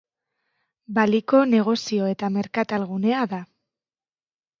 [0.97, 3.41] Baliko negozio eta merkatal gunea da.